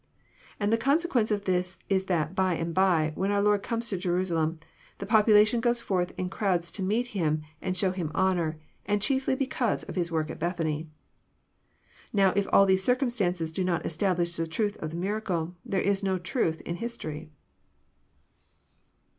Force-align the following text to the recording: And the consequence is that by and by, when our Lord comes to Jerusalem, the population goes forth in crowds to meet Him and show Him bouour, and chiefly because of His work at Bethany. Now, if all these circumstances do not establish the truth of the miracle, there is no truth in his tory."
And 0.59 0.73
the 0.73 0.79
consequence 0.79 1.31
is 1.31 2.05
that 2.05 2.33
by 2.33 2.55
and 2.55 2.73
by, 2.73 3.11
when 3.13 3.29
our 3.29 3.39
Lord 3.39 3.61
comes 3.61 3.87
to 3.89 3.99
Jerusalem, 3.99 4.59
the 4.97 5.05
population 5.05 5.59
goes 5.59 5.79
forth 5.79 6.11
in 6.17 6.27
crowds 6.27 6.71
to 6.71 6.81
meet 6.81 7.09
Him 7.09 7.43
and 7.61 7.77
show 7.77 7.91
Him 7.91 8.07
bouour, 8.07 8.57
and 8.87 8.99
chiefly 8.99 9.35
because 9.35 9.83
of 9.83 9.95
His 9.95 10.11
work 10.11 10.31
at 10.31 10.39
Bethany. 10.39 10.89
Now, 12.11 12.33
if 12.35 12.47
all 12.51 12.65
these 12.65 12.83
circumstances 12.83 13.51
do 13.51 13.63
not 13.63 13.85
establish 13.85 14.35
the 14.35 14.47
truth 14.47 14.75
of 14.77 14.89
the 14.89 14.97
miracle, 14.97 15.53
there 15.63 15.79
is 15.81 16.01
no 16.01 16.17
truth 16.17 16.61
in 16.61 16.77
his 16.77 16.97
tory." 16.97 17.29